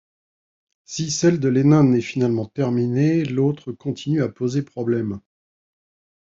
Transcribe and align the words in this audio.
Si 0.83 1.11
celle 1.11 1.39
de 1.39 1.47
Lennon 1.47 1.93
est 1.93 2.01
finalement 2.01 2.47
terminée, 2.47 3.23
l'autre 3.23 3.71
continue 3.71 4.23
à 4.23 4.29
poser 4.29 4.63
problème. 4.63 5.19